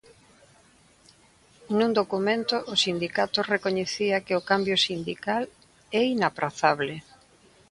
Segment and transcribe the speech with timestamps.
[1.77, 5.43] Nun documento, o sindicato recoñecía que o cambio sindical
[5.99, 6.95] "é inaprazable".